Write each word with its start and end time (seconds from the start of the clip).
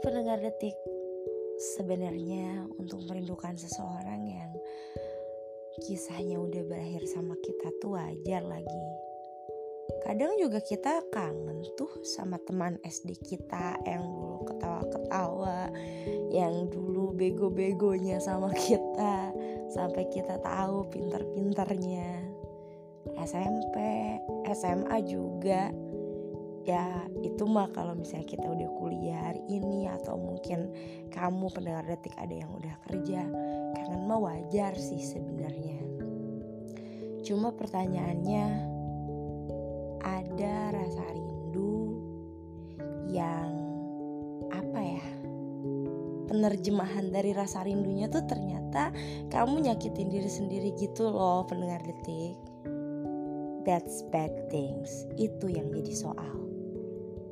pendengar 0.00 0.40
detik, 0.40 0.72
sebenarnya 1.76 2.64
untuk 2.80 3.04
merindukan 3.04 3.52
seseorang 3.52 4.24
yang 4.24 4.50
kisahnya 5.84 6.40
udah 6.40 6.64
berakhir 6.64 7.04
sama 7.04 7.36
kita 7.44 7.68
tuh 7.84 8.00
wajar 8.00 8.40
lagi. 8.48 8.84
Kadang 10.00 10.40
juga 10.40 10.64
kita 10.64 11.04
kangen 11.12 11.60
tuh 11.76 12.00
sama 12.16 12.40
teman 12.48 12.80
SD 12.80 13.20
kita 13.20 13.76
yang 13.84 14.08
dulu 14.08 14.48
ketawa-ketawa, 14.48 15.68
yang 16.32 16.72
dulu 16.72 17.12
bego-begonya 17.12 18.24
sama 18.24 18.48
kita, 18.56 19.36
sampai 19.68 20.08
kita 20.08 20.40
tahu 20.40 20.88
pinter-pinternya. 20.88 22.40
SMP, 23.20 23.76
SMA 24.56 24.96
juga 25.04 25.68
ya 26.68 27.08
itu 27.24 27.48
mah 27.48 27.72
kalau 27.72 27.96
misalnya 27.96 28.28
kita 28.28 28.44
udah 28.44 28.68
kuliah 28.76 29.32
hari 29.32 29.40
ini 29.48 29.88
atau 29.88 30.20
mungkin 30.20 30.68
kamu 31.08 31.48
pendengar 31.48 31.84
detik 31.88 32.12
ada 32.20 32.34
yang 32.36 32.50
udah 32.52 32.74
kerja 32.84 33.24
kangen 33.76 34.02
mah 34.04 34.20
wajar 34.20 34.76
sih 34.76 35.00
sebenarnya. 35.00 35.80
Cuma 37.24 37.52
pertanyaannya 37.52 38.46
ada 40.00 40.56
rasa 40.72 41.04
rindu 41.12 41.96
yang 43.08 43.50
apa 44.52 44.80
ya? 44.80 45.06
Penerjemahan 46.30 47.10
dari 47.10 47.34
rasa 47.34 47.66
rindunya 47.66 48.06
tuh 48.06 48.22
ternyata 48.22 48.94
kamu 49.32 49.66
nyakitin 49.66 50.12
diri 50.12 50.30
sendiri 50.30 50.70
gitu 50.78 51.10
loh 51.10 51.42
pendengar 51.48 51.80
detik. 51.82 52.38
That's 53.66 54.06
bad 54.08 54.48
things. 54.48 55.04
Itu 55.20 55.50
yang 55.50 55.68
jadi 55.74 55.92
soal 55.92 56.49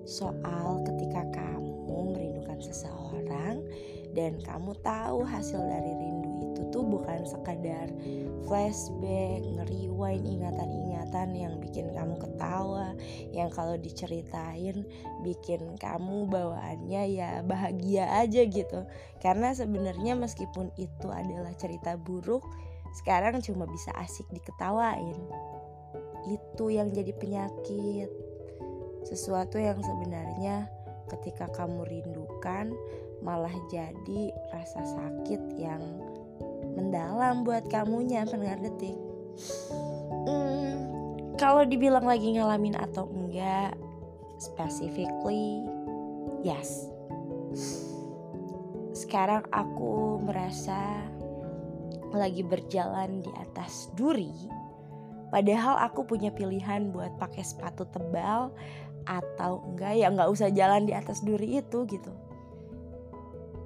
soal 0.08 0.80
ketika 0.88 1.20
kamu 1.36 2.16
merindukan 2.16 2.56
seseorang 2.64 3.60
dan 4.16 4.40
kamu 4.40 4.72
tahu 4.80 5.20
hasil 5.20 5.60
dari 5.60 5.92
rindu 5.92 6.32
itu 6.56 6.64
tuh 6.72 6.80
bukan 6.80 7.28
sekadar 7.28 7.92
flashback, 8.48 9.44
ngeriwain 9.44 10.24
ingatan-ingatan 10.24 11.36
yang 11.36 11.54
bikin 11.60 11.92
kamu 11.92 12.16
ketawa, 12.16 12.96
yang 13.36 13.52
kalau 13.52 13.76
diceritain 13.76 14.88
bikin 15.20 15.76
kamu 15.76 16.24
bawaannya 16.24 17.02
ya 17.12 17.30
bahagia 17.44 18.08
aja 18.16 18.48
gitu. 18.48 18.88
Karena 19.20 19.52
sebenarnya 19.52 20.16
meskipun 20.16 20.72
itu 20.80 21.12
adalah 21.12 21.52
cerita 21.60 22.00
buruk, 22.00 22.42
sekarang 23.04 23.44
cuma 23.44 23.68
bisa 23.68 23.92
asik 24.00 24.24
diketawain. 24.32 25.20
Itu 26.26 26.72
yang 26.72 26.90
jadi 26.90 27.12
penyakit 27.12 28.27
sesuatu 29.08 29.56
yang 29.56 29.80
sebenarnya 29.80 30.68
ketika 31.08 31.48
kamu 31.56 31.88
rindukan 31.88 32.76
malah 33.24 33.52
jadi 33.72 34.28
rasa 34.52 34.84
sakit 34.84 35.40
yang 35.56 35.80
mendalam 36.76 37.42
buat 37.42 37.64
kamunya 37.72 38.28
pendengar 38.28 38.60
detik. 38.60 38.94
Hmm, 40.28 40.76
kalau 41.40 41.64
dibilang 41.64 42.04
lagi 42.04 42.36
ngalamin 42.36 42.76
atau 42.76 43.08
enggak, 43.08 43.72
specifically 44.36 45.64
yes. 46.44 46.92
Sekarang 48.92 49.48
aku 49.56 50.20
merasa 50.20 51.08
lagi 52.12 52.44
berjalan 52.44 53.24
di 53.24 53.32
atas 53.40 53.88
duri 53.96 54.58
Padahal 55.28 55.76
aku 55.84 56.08
punya 56.08 56.32
pilihan 56.32 56.88
buat 56.88 57.12
pakai 57.20 57.44
sepatu 57.44 57.84
tebal 57.92 58.48
atau 59.08 59.64
enggak 59.64 59.96
ya 59.96 60.12
nggak 60.12 60.28
usah 60.28 60.52
jalan 60.52 60.84
di 60.84 60.92
atas 60.92 61.24
duri 61.24 61.64
itu 61.64 61.88
gitu 61.88 62.12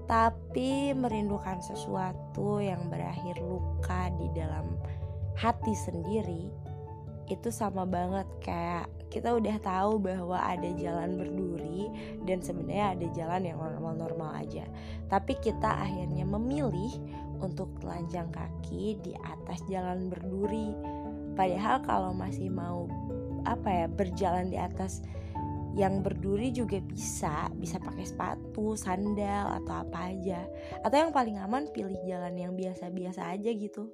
tapi 0.07 0.95
merindukan 0.95 1.59
sesuatu 1.59 2.63
yang 2.63 2.87
berakhir 2.87 3.43
luka 3.43 4.13
di 4.15 4.31
dalam 4.37 4.79
hati 5.35 5.75
sendiri 5.75 6.47
itu 7.31 7.49
sama 7.49 7.89
banget 7.89 8.29
kayak 8.45 8.87
kita 9.13 9.37
udah 9.37 9.57
tahu 9.61 10.01
bahwa 10.01 10.41
ada 10.41 10.69
jalan 10.73 11.21
berduri 11.21 11.93
dan 12.25 12.41
sebenarnya 12.41 12.97
ada 12.97 13.07
jalan 13.13 13.43
yang 13.45 13.59
normal-normal 13.61 14.41
aja. 14.41 14.65
Tapi 15.13 15.37
kita 15.37 15.69
akhirnya 15.69 16.25
memilih 16.25 16.97
untuk 17.37 17.69
telanjang 17.85 18.33
kaki 18.33 18.97
di 19.05 19.13
atas 19.21 19.61
jalan 19.69 20.09
berduri. 20.09 20.73
Padahal 21.37 21.85
kalau 21.85 22.13
masih 22.17 22.49
mau 22.49 22.89
apa 23.45 23.85
ya 23.85 23.87
berjalan 23.89 24.49
di 24.49 24.57
atas 24.57 25.05
yang 25.73 26.05
berduri 26.05 26.53
juga 26.53 26.81
bisa 26.85 27.49
bisa 27.57 27.81
pakai 27.81 28.05
sepatu 28.05 28.77
sandal 28.77 29.63
atau 29.63 29.75
apa 29.85 30.13
aja. 30.13 30.45
Atau 30.85 30.97
yang 31.01 31.13
paling 31.13 31.41
aman 31.41 31.73
pilih 31.73 31.97
jalan 32.05 32.37
yang 32.37 32.53
biasa-biasa 32.53 33.33
aja 33.33 33.51
gitu. 33.53 33.89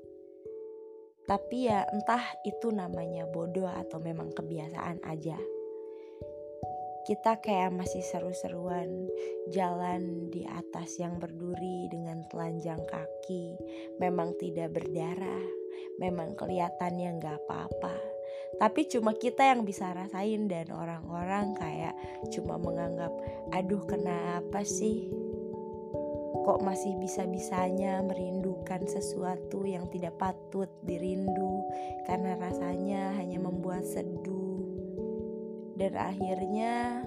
Tapi 1.28 1.68
ya 1.68 1.84
entah 1.92 2.24
itu 2.42 2.72
namanya 2.72 3.28
bodoh 3.28 3.68
atau 3.68 4.00
memang 4.00 4.32
kebiasaan 4.32 5.04
aja. 5.04 5.36
Kita 7.04 7.40
kayak 7.40 7.72
masih 7.72 8.04
seru-seruan 8.04 9.08
jalan 9.48 10.28
di 10.28 10.44
atas 10.44 11.00
yang 11.00 11.16
berduri 11.16 11.88
dengan 11.88 12.20
telanjang 12.28 12.80
kaki. 12.84 13.56
Memang 13.96 14.36
tidak 14.36 14.76
berdarah. 14.76 15.44
Memang 15.96 16.36
kelihatannya 16.36 17.16
nggak 17.16 17.38
apa-apa 17.48 18.07
tapi 18.56 18.88
cuma 18.88 19.12
kita 19.12 19.44
yang 19.52 19.68
bisa 19.68 19.92
rasain 19.92 20.48
dan 20.48 20.72
orang-orang 20.72 21.52
kayak 21.60 21.92
cuma 22.32 22.56
menganggap 22.56 23.12
aduh 23.52 23.84
kenapa 23.84 24.64
sih 24.64 25.12
kok 26.48 26.64
masih 26.64 26.96
bisa-bisanya 26.96 28.00
merindukan 28.00 28.80
sesuatu 28.88 29.68
yang 29.68 29.84
tidak 29.92 30.16
patut 30.16 30.72
dirindu 30.80 31.60
karena 32.08 32.40
rasanya 32.40 33.12
hanya 33.20 33.36
membuat 33.36 33.84
seduh? 33.84 34.56
Dan 35.76 35.92
akhirnya 35.94 37.04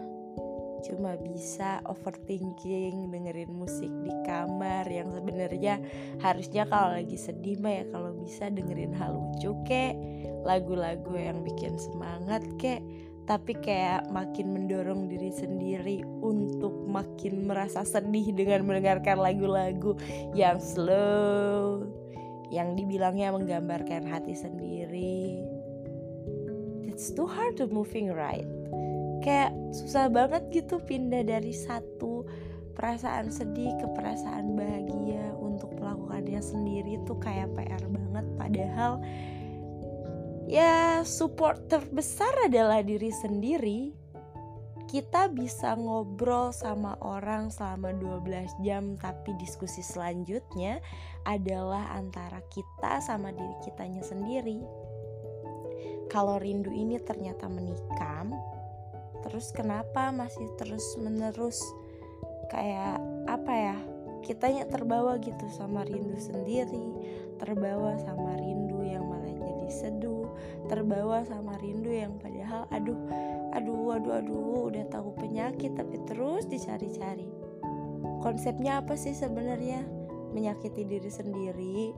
cuma 0.81 1.15
bisa 1.21 1.79
overthinking 1.85 3.13
dengerin 3.13 3.53
musik 3.53 3.89
di 4.01 4.13
kamar 4.25 4.89
yang 4.89 5.13
sebenarnya 5.13 5.77
harusnya 6.19 6.65
kalau 6.65 6.97
lagi 6.97 7.17
sedih 7.17 7.61
mah 7.61 7.73
ya 7.81 7.83
kalau 7.93 8.11
bisa 8.17 8.49
dengerin 8.49 8.93
hal 8.97 9.15
lucu 9.15 9.53
kek 9.65 9.95
lagu-lagu 10.41 11.13
yang 11.13 11.45
bikin 11.45 11.77
semangat 11.77 12.41
kek. 12.57 12.81
Tapi 13.29 13.53
kayak 13.61 14.09
makin 14.09 14.49
mendorong 14.51 15.07
diri 15.07 15.29
sendiri 15.31 16.03
untuk 16.25 16.73
makin 16.89 17.45
merasa 17.47 17.85
sedih 17.85 18.33
dengan 18.33 18.65
mendengarkan 18.65 19.21
lagu-lagu 19.21 19.95
yang 20.33 20.57
slow 20.57 21.85
yang 22.51 22.75
dibilangnya 22.75 23.31
menggambarkan 23.31 24.03
hati 24.03 24.35
sendiri. 24.35 25.39
It's 26.91 27.13
too 27.13 27.29
hard 27.29 27.55
to 27.61 27.71
moving 27.71 28.11
right 28.11 28.60
kayak 29.21 29.53
susah 29.71 30.09
banget 30.09 30.43
gitu 30.51 30.81
pindah 30.81 31.23
dari 31.23 31.53
satu 31.53 32.25
perasaan 32.73 33.29
sedih 33.29 33.71
ke 33.77 33.87
perasaan 33.93 34.57
bahagia 34.57 35.37
untuk 35.37 35.71
melakukannya 35.77 36.41
sendiri 36.41 36.97
tuh 37.05 37.17
kayak 37.21 37.53
PR 37.53 37.83
banget. 37.87 38.25
Padahal 38.35 38.97
ya 40.49 41.05
support 41.05 41.69
terbesar 41.69 42.49
adalah 42.49 42.81
diri 42.81 43.13
sendiri. 43.13 43.93
Kita 44.91 45.31
bisa 45.31 45.71
ngobrol 45.79 46.51
sama 46.51 46.99
orang 46.99 47.47
selama 47.47 47.95
12 47.95 48.59
jam 48.59 48.99
tapi 48.99 49.31
diskusi 49.39 49.79
selanjutnya 49.79 50.83
adalah 51.23 51.95
antara 51.95 52.43
kita 52.51 52.99
sama 52.99 53.31
diri 53.31 53.55
kitanya 53.63 54.03
sendiri. 54.03 54.59
Kalau 56.11 56.35
rindu 56.43 56.75
ini 56.75 56.99
ternyata 56.99 57.47
menikam 57.47 58.35
terus 59.31 59.55
kenapa 59.55 60.11
masih 60.11 60.43
terus 60.59 60.83
menerus 60.99 61.63
kayak 62.51 62.99
apa 63.31 63.53
ya 63.55 63.77
kitanya 64.27 64.67
terbawa 64.67 65.15
gitu 65.23 65.47
sama 65.55 65.87
rindu 65.87 66.19
sendiri 66.19 66.91
terbawa 67.39 67.95
sama 68.03 68.35
rindu 68.35 68.83
yang 68.83 69.07
malah 69.07 69.31
jadi 69.31 69.67
seduh 69.71 70.27
terbawa 70.67 71.23
sama 71.23 71.55
rindu 71.63 71.89
yang 71.89 72.19
padahal 72.19 72.67
aduh 72.75 72.99
aduh 73.55 73.95
aduh 73.95 74.19
aduh 74.19 74.67
udah 74.67 74.83
tahu 74.91 75.15
penyakit 75.19 75.75
tapi 75.75 75.99
terus 76.07 76.47
dicari-cari. 76.47 77.27
Konsepnya 78.23 78.79
apa 78.79 78.95
sih 78.95 79.11
sebenarnya? 79.11 79.83
Menyakiti 80.31 80.87
diri 80.87 81.11
sendiri 81.11 81.91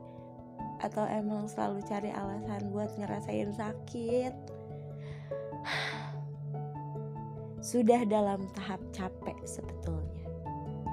atau 0.82 1.06
emang 1.06 1.46
selalu 1.46 1.86
cari 1.86 2.10
alasan 2.10 2.74
buat 2.74 2.90
ngerasain 2.98 3.54
sakit 3.54 4.34
sudah 7.74 8.06
dalam 8.06 8.46
tahap 8.54 8.78
capek 8.94 9.34
sebetulnya. 9.50 10.30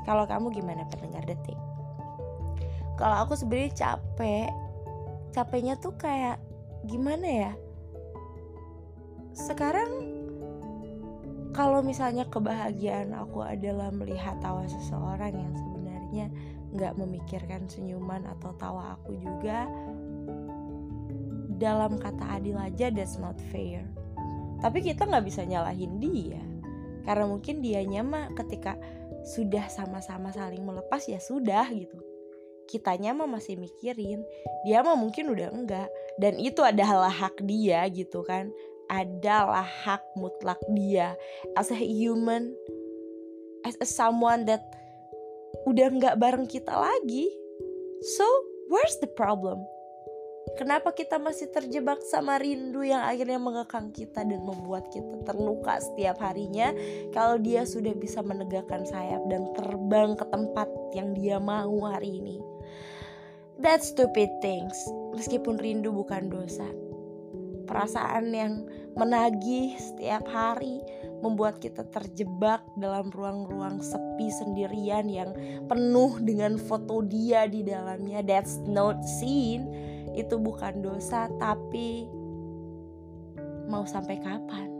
Kalau 0.08 0.24
kamu 0.24 0.48
gimana 0.48 0.88
pendengar 0.88 1.28
detik? 1.28 1.60
Kalau 2.96 3.20
aku 3.20 3.36
sebenarnya 3.36 3.76
capek, 3.76 4.48
capeknya 5.36 5.76
tuh 5.76 5.92
kayak 6.00 6.40
gimana 6.88 7.28
ya? 7.28 7.52
Sekarang 9.36 10.08
kalau 11.52 11.84
misalnya 11.84 12.24
kebahagiaan 12.32 13.12
aku 13.12 13.44
adalah 13.44 13.92
melihat 13.92 14.40
tawa 14.40 14.64
seseorang 14.64 15.36
yang 15.36 15.52
sebenarnya 15.52 16.26
nggak 16.72 16.96
memikirkan 16.96 17.68
senyuman 17.68 18.24
atau 18.24 18.56
tawa 18.56 18.96
aku 18.96 19.20
juga 19.20 19.68
dalam 21.60 22.00
kata 22.00 22.40
adil 22.40 22.56
aja 22.56 22.88
that's 22.88 23.20
not 23.20 23.36
fair 23.52 23.84
tapi 24.64 24.80
kita 24.80 25.04
nggak 25.04 25.26
bisa 25.26 25.42
nyalahin 25.42 25.98
dia 25.98 26.49
karena 27.04 27.24
mungkin 27.26 27.64
dia 27.64 27.82
mah 28.02 28.32
ketika 28.36 28.76
sudah 29.24 29.68
sama-sama 29.68 30.32
saling 30.32 30.64
melepas 30.64 31.04
ya 31.04 31.20
sudah 31.20 31.68
gitu. 31.72 32.00
Kitanya 32.70 33.12
mah 33.12 33.26
masih 33.26 33.58
mikirin. 33.58 34.22
Dia 34.62 34.80
mah 34.86 34.94
mungkin 34.94 35.34
udah 35.34 35.50
enggak. 35.50 35.90
Dan 36.16 36.38
itu 36.38 36.62
adalah 36.62 37.10
hak 37.10 37.42
dia 37.42 37.82
gitu 37.90 38.22
kan. 38.22 38.54
Adalah 38.86 39.66
hak 39.66 40.02
mutlak 40.14 40.58
dia. 40.70 41.18
As 41.58 41.74
a 41.74 41.78
human 41.78 42.54
as 43.66 43.76
a 43.82 43.88
someone 43.88 44.48
that 44.48 44.64
udah 45.68 45.92
nggak 45.92 46.16
bareng 46.16 46.48
kita 46.48 46.72
lagi. 46.72 47.28
So 48.16 48.24
where's 48.70 48.96
the 49.02 49.10
problem 49.12 49.60
Kenapa 50.58 50.90
kita 50.90 51.20
masih 51.22 51.52
terjebak 51.54 52.02
sama 52.10 52.40
rindu 52.40 52.82
yang 52.82 53.06
akhirnya 53.06 53.38
mengekang 53.38 53.94
kita 53.94 54.26
dan 54.26 54.40
membuat 54.42 54.90
kita 54.90 55.22
terluka 55.22 55.78
setiap 55.78 56.18
harinya? 56.18 56.74
Kalau 57.14 57.38
dia 57.38 57.62
sudah 57.62 57.94
bisa 57.94 58.20
menegakkan 58.24 58.82
sayap 58.82 59.22
dan 59.30 59.46
terbang 59.54 60.18
ke 60.18 60.26
tempat 60.26 60.68
yang 60.96 61.14
dia 61.14 61.38
mau 61.38 61.86
hari 61.86 62.18
ini. 62.18 62.38
That 63.60 63.84
stupid 63.84 64.40
things, 64.40 64.76
meskipun 65.12 65.60
rindu 65.60 65.92
bukan 65.92 66.32
dosa. 66.32 66.66
Perasaan 67.68 68.34
yang 68.34 68.66
menagih 68.98 69.78
setiap 69.78 70.26
hari 70.26 70.82
membuat 71.20 71.60
kita 71.60 71.84
terjebak 71.92 72.64
dalam 72.80 73.12
ruang-ruang 73.12 73.78
sepi 73.84 74.32
sendirian 74.32 75.06
yang 75.06 75.30
penuh 75.68 76.18
dengan 76.24 76.56
foto 76.56 77.04
dia 77.04 77.46
di 77.46 77.62
dalamnya. 77.62 78.24
That's 78.24 78.58
not 78.64 79.04
sin 79.04 79.68
itu 80.14 80.34
bukan 80.38 80.82
dosa 80.82 81.30
tapi 81.38 82.06
mau 83.70 83.86
sampai 83.86 84.18
kapan 84.18 84.70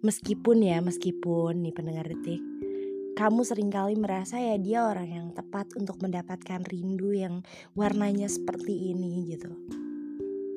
Meskipun 0.00 0.66
ya, 0.66 0.82
meskipun 0.82 1.62
nih 1.62 1.70
pendengar 1.70 2.10
detik, 2.10 2.42
kamu 3.14 3.46
sering 3.46 3.70
kali 3.70 3.94
merasa 3.94 4.42
ya 4.42 4.58
dia 4.58 4.82
orang 4.82 5.06
yang 5.06 5.26
tepat 5.30 5.70
untuk 5.78 6.02
mendapatkan 6.02 6.66
rindu 6.66 7.14
yang 7.14 7.46
warnanya 7.78 8.26
seperti 8.26 8.90
ini 8.90 9.30
gitu. 9.30 9.54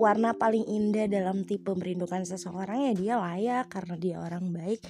Warna 0.02 0.36
paling 0.36 0.66
indah 0.66 1.06
dalam 1.06 1.46
tipe 1.46 1.70
merindukan 1.72 2.26
seseorang 2.26 2.90
ya 2.90 2.94
dia 2.98 3.16
layak 3.22 3.66
karena 3.70 3.96
dia 3.98 4.16
orang 4.20 4.50
baik, 4.52 4.82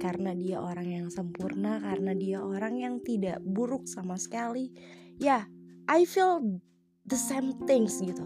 karena 0.00 0.32
dia 0.32 0.58
orang 0.58 0.88
yang 0.88 1.06
sempurna, 1.12 1.78
karena 1.80 2.12
dia 2.16 2.40
orang 2.40 2.80
yang 2.80 2.94
tidak 3.04 3.40
buruk 3.44 3.84
sama 3.86 4.16
sekali. 4.16 4.72
Ya, 5.20 5.48
I 5.86 6.04
feel 6.08 6.60
the 7.06 7.18
same 7.18 7.54
things 7.68 8.00
gitu. 8.00 8.24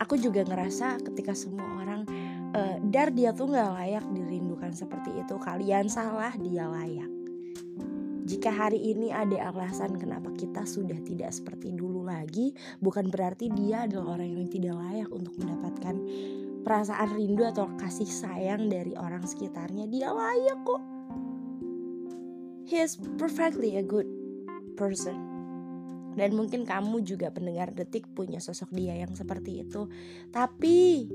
Aku 0.00 0.16
juga 0.16 0.44
ngerasa 0.44 1.00
ketika 1.04 1.36
semua 1.36 1.84
orang 1.84 2.08
uh, 2.56 2.76
dar 2.88 3.12
dia 3.12 3.32
tuh 3.32 3.52
nggak 3.52 3.70
layak 3.76 4.04
dirindukan 4.12 4.72
seperti 4.72 5.12
itu 5.20 5.36
kalian 5.40 5.88
salah 5.88 6.32
dia 6.40 6.68
layak 6.68 7.11
jika 8.22 8.54
hari 8.54 8.78
ini 8.78 9.10
ada 9.10 9.50
alasan 9.50 9.98
kenapa 9.98 10.30
kita 10.38 10.62
sudah 10.62 10.98
tidak 11.02 11.34
seperti 11.34 11.74
dulu 11.74 12.06
lagi 12.06 12.54
bukan 12.78 13.10
berarti 13.10 13.50
dia 13.50 13.84
adalah 13.86 14.18
orang 14.18 14.38
yang 14.38 14.46
tidak 14.46 14.78
layak 14.78 15.10
untuk 15.10 15.34
mendapatkan 15.42 15.96
perasaan 16.62 17.18
rindu 17.18 17.42
atau 17.42 17.66
kasih 17.76 18.06
sayang 18.06 18.70
dari 18.70 18.94
orang 18.94 19.26
sekitarnya. 19.26 19.90
Dia 19.90 20.14
layak 20.14 20.58
kok. 20.62 20.82
He 22.70 22.78
is 22.78 22.96
perfectly 23.18 23.76
a 23.76 23.84
good 23.84 24.06
person. 24.78 25.18
Dan 26.14 26.38
mungkin 26.38 26.62
kamu 26.62 27.02
juga 27.02 27.34
pendengar 27.34 27.74
detik 27.74 28.06
punya 28.14 28.38
sosok 28.38 28.70
dia 28.72 28.94
yang 28.94 29.12
seperti 29.12 29.66
itu. 29.66 29.90
Tapi 30.30 31.08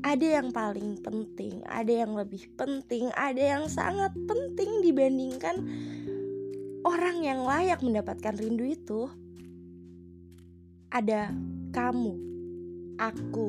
ada 0.00 0.40
yang 0.40 0.48
paling 0.48 0.96
penting, 1.04 1.60
ada 1.68 1.92
yang 1.92 2.16
lebih 2.16 2.48
penting, 2.56 3.12
ada 3.16 3.40
yang 3.40 3.64
sangat 3.68 4.12
penting 4.24 4.80
dibandingkan 4.80 5.60
orang 6.88 7.20
yang 7.20 7.44
layak 7.44 7.84
mendapatkan 7.84 8.32
rindu 8.40 8.64
itu. 8.64 9.12
Ada 10.90 11.30
kamu, 11.70 12.14
aku, 12.98 13.48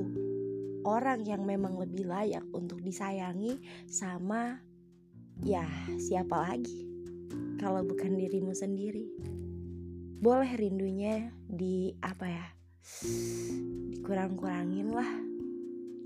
orang 0.85 1.25
yang 1.25 1.41
memang 1.47 1.79
lebih 1.79 2.05
layak 2.05 2.45
untuk 2.53 2.83
disayangi 2.85 3.57
sama 3.89 4.61
ya 5.41 5.65
siapa 5.97 6.37
lagi 6.37 6.85
kalau 7.57 7.81
bukan 7.81 8.19
dirimu 8.19 8.53
sendiri. 8.53 9.09
Boleh 10.21 10.53
rindunya 10.53 11.33
di 11.49 11.97
apa 12.05 12.29
ya? 12.29 12.45
Dikurang-kurangin 13.89 14.93
lah 14.93 15.30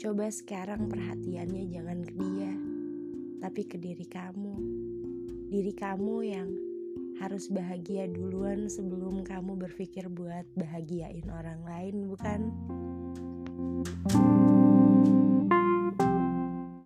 Coba 0.05 0.29
sekarang 0.29 0.85
perhatiannya 0.85 1.65
jangan 1.65 2.05
ke 2.05 2.13
dia, 2.13 2.53
tapi 3.41 3.65
ke 3.65 3.73
diri 3.81 4.05
kamu. 4.05 4.53
Diri 5.49 5.73
kamu 5.73 6.15
yang 6.21 6.45
harus 7.17 7.49
bahagia 7.49 8.05
duluan 8.05 8.69
sebelum 8.69 9.25
kamu 9.25 9.57
berpikir 9.57 10.05
buat 10.13 10.45
bahagiain 10.53 11.25
orang 11.25 11.57
lain, 11.65 12.05
bukan? 12.05 12.53
thank 14.05 14.13
you 14.13 14.64